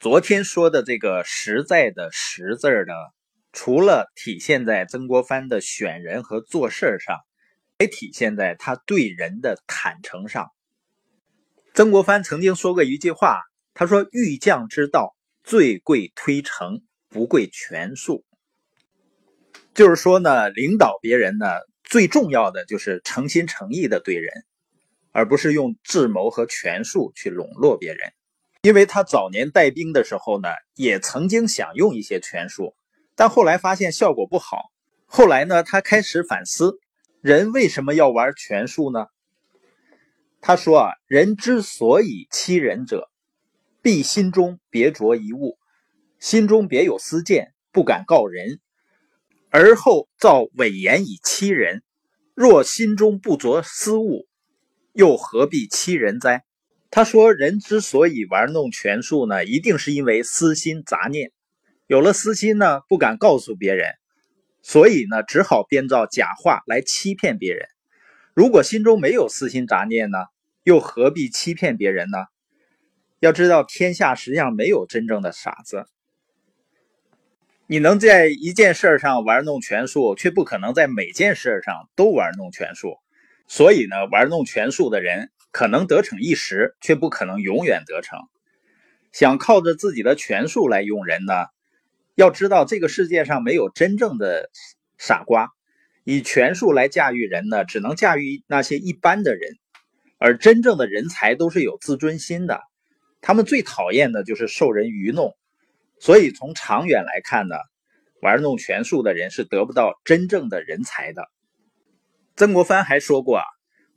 [0.00, 2.94] 昨天说的这个“实在”的“实”字呢，
[3.52, 7.18] 除了体现在曾国藩的选人和做事上，
[7.80, 10.52] 还体现在他对人的坦诚上。
[11.74, 13.40] 曾国藩曾经说过一句话，
[13.74, 18.24] 他说：“欲将之道，最贵推诚，不贵权术。”
[19.74, 21.46] 就是说呢，领导别人呢，
[21.82, 24.32] 最重要的就是诚心诚意的对人，
[25.10, 28.12] 而不是用智谋和权术去笼络别人。
[28.68, 32.74] 因为他早年带兵的时候呢，也曾经想用一些权术，
[33.16, 34.58] 但后来发现效果不好。
[35.06, 36.78] 后来呢，他开始反思，
[37.22, 39.06] 人为什么要玩权术呢？
[40.42, 43.08] 他说啊，人之所以欺人者，
[43.80, 45.56] 必心中别着一物，
[46.20, 48.60] 心中别有私见，不敢告人。
[49.48, 51.82] 而后造伪言以欺人，
[52.34, 54.26] 若心中不着私物，
[54.92, 56.44] 又何必欺人哉？
[56.90, 61.32] 他说：“人之所以玩弄权术呢，一定是因为私心杂念。
[61.86, 63.94] 有了私心呢，不敢告诉别人，
[64.62, 67.68] 所以呢，只好编造假话来欺骗别人。
[68.34, 70.18] 如果心中没有私心杂念呢，
[70.64, 72.18] 又何必欺骗别人呢？
[73.20, 75.84] 要知道，天下实际上没有真正的傻子。”
[77.70, 82.96] 你能在一件事上玩弄权术，却不可能在每件事上都玩弄权术。
[83.46, 88.18] 所以呢，玩弄权术的人可能得逞一时，却不可能永远得逞。
[89.12, 91.32] 想靠着自己的权术来用人呢，
[92.14, 94.50] 要知道这个世界上没有真正的
[94.98, 95.50] 傻瓜。
[96.04, 99.56] 以权术来驾驭人呢，只能驾驭那些一般的人，
[100.18, 102.62] 而真正的人才都是有自尊心的。
[103.20, 105.36] 他们最讨厌的就是受人愚弄。
[106.00, 107.56] 所以，从长远来看呢，
[108.22, 111.28] 玩弄权术的人是得不到真正的人才的。
[112.36, 113.44] 曾国藩还说过啊：“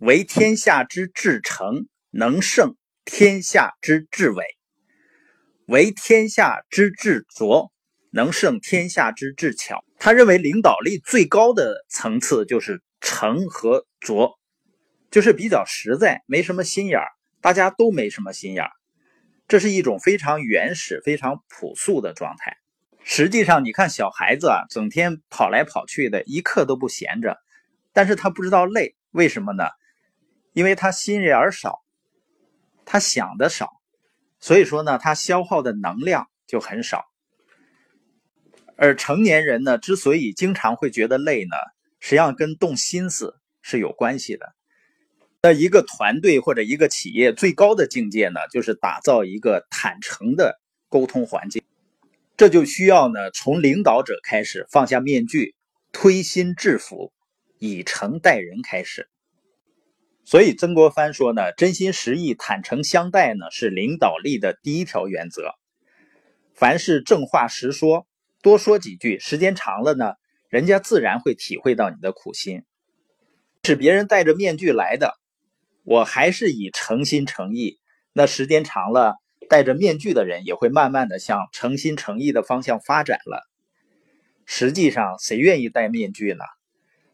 [0.00, 4.42] 为天下之至诚，能胜天下之至伪；
[5.66, 7.70] 为天下之至拙，
[8.10, 14.38] 能胜天下之至巧。”他认为领导力最高的层次就是诚和拙，
[15.10, 17.06] 就是比较实在，没什么心眼儿，
[17.42, 18.70] 大家都没什么心眼儿。
[19.48, 22.56] 这是一种非常原始、非常朴素的状态。
[23.04, 27.36] 实际上，你看小孩子啊，整天跑来跑去的，一刻都不闲着，
[27.92, 29.64] 但是他不知道累，为什么呢？
[30.52, 31.80] 因为他心眼儿少，
[32.84, 33.70] 他想的少，
[34.40, 37.04] 所以说呢，他消耗的能量就很少。
[38.76, 41.56] 而成年人呢，之所以经常会觉得累呢，
[41.98, 44.54] 实际上跟动心思是有关系的。
[45.42, 51.62] 那一个团队或者一个企业最高的境界呢，就是打造一个坦诚的沟通环境。
[52.36, 55.54] 这就需要呢，从领导者开始放下面具，
[55.92, 57.12] 推心置腹，
[57.58, 59.08] 以诚待人开始。
[60.30, 65.56] 所以曾国藩说呢，真心实意、坦诚相待呢，是领导力的第一条原则。
[66.54, 68.06] 凡是正话实说，
[68.40, 70.12] 多说几句，时间长了呢，
[70.48, 72.62] 人家自然会体会到你的苦心。
[73.64, 75.18] 是别人戴着面具来的。
[75.82, 77.80] 我还是以诚心诚意，
[78.12, 79.16] 那时间长了，
[79.48, 83.42] 戴着面具的人也会慢慢的向诚心诚意的方向发展了。
[84.46, 86.44] 实际上，谁愿意戴面具呢？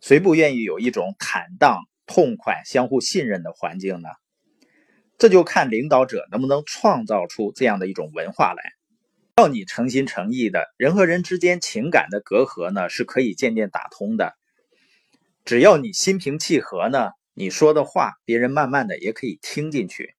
[0.00, 4.08] 谁不愿意有一种坦荡、痛快、相互信任的环境呢？
[5.18, 8.62] 这就看领导者能不能创造出这样的一种文化来。
[9.36, 14.34] 要你诚心诚意的，人和人之间情感的隔阂呢，是可以渐渐打通的。
[15.44, 17.10] 只要你心平气和呢。
[17.36, 20.14] 你说的话，别人慢慢的也可以听进去。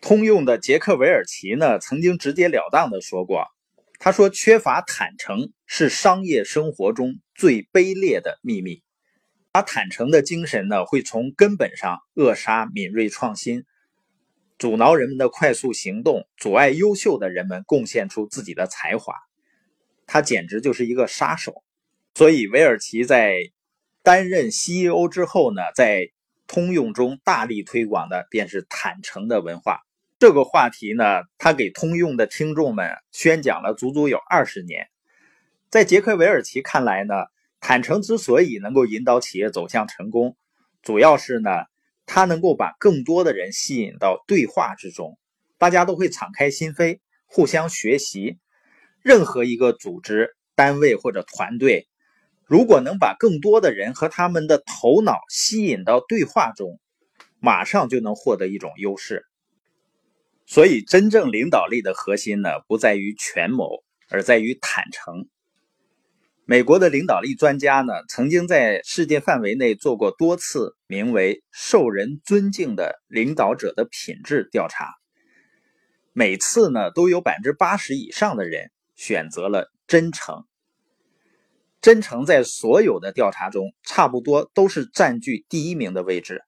[0.00, 3.46] 通用的杰克韦尔奇呢，曾经直截了当的说过，
[4.00, 8.82] 他说：“缺乏坦诚是商业生活中最卑劣的秘密。
[9.58, 13.64] 他坦诚的精神呢，会从根本上扼杀敏锐创新，
[14.56, 19.14] 阻挠人们的快速行动，阻碍优秀的人们贡献出自己的才华。
[20.06, 21.64] 他简直就是一个杀手。
[22.14, 23.34] 所以，韦尔奇在。”
[24.00, 26.08] 担任 CEO 之后呢，在
[26.46, 29.80] 通用中大力推广的便是坦诚的文化。
[30.18, 34.86] 这个话题呢，他给通用的听众们宣讲了足足有二十年。
[35.68, 37.14] 在杰克韦尔奇看来呢，
[37.60, 40.36] 坦诚之所以能够引导企业走向成功，
[40.82, 41.50] 主要是呢，
[42.06, 45.18] 他能够把更多的人吸引到对话之中，
[45.58, 48.38] 大家都会敞开心扉，互相学习。
[49.02, 51.88] 任何一个组织、单位或者团队。
[52.44, 56.80] 如果能把更多的人和他们的头脑吸引到对话中，
[57.40, 59.26] 马上就能获得一种优势。
[60.46, 65.28] 所以，真正领导力的核心呢，不在于权谋，而在于坦诚。
[66.50, 74.94] 美国的领导力专家呢，曾经在世界范围内做过多次名为“受人尊敬的领导者的品质”调查。
[76.14, 80.46] 每次呢都有百分之八十以上的人选择了真诚。
[81.82, 86.40] 真诚在所有的调查中差不多都是占据第一名的位置。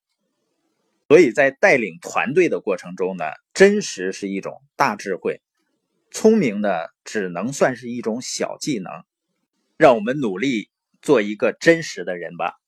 [1.08, 5.42] 所以在带领团队的过程中呢，真实是一种大智慧，
[6.10, 6.70] 聪明呢
[7.04, 8.90] 只能算是一种小技能。
[9.80, 10.68] 让我们努力
[11.00, 12.59] 做一个真实的人吧。